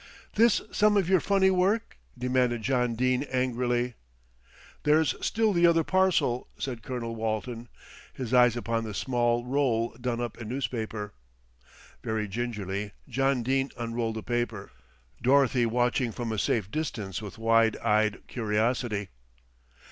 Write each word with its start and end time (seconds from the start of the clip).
"This 0.33 0.61
some 0.71 0.97
of 0.97 1.07
your 1.07 1.19
funny 1.19 1.51
work?" 1.51 1.99
demanded 2.17 2.63
John 2.63 2.95
Dene 2.95 3.21
angrily. 3.25 3.93
"There's 4.81 5.13
still 5.23 5.53
the 5.53 5.67
other 5.67 5.83
parcel," 5.83 6.47
said 6.57 6.81
Colonel 6.81 7.15
Walton, 7.15 7.69
his 8.11 8.33
eyes 8.33 8.57
upon 8.57 8.83
the 8.83 8.95
small 8.95 9.45
roll 9.45 9.95
done 10.01 10.19
up 10.19 10.39
in 10.39 10.49
newspaper. 10.49 11.13
Very 12.03 12.27
gingerly 12.27 12.93
John 13.07 13.43
Dene 13.43 13.69
unrolled 13.77 14.15
the 14.15 14.23
paper, 14.23 14.71
Dorothy 15.21 15.67
watching 15.67 16.11
from 16.11 16.31
a 16.31 16.39
safe 16.39 16.71
distance 16.71 17.21
with 17.21 17.37
wide 17.37 17.77
eyed 17.77 18.25
curiosity. 18.25 19.09